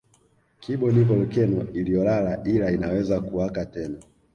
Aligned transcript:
Kibo 0.59 0.87
ni 0.91 1.03
volkeno 1.07 1.67
iliyolala 1.73 2.43
ila 2.47 2.71
inaweza 2.71 3.21
kuwaka 3.21 3.65
tena 3.65 3.99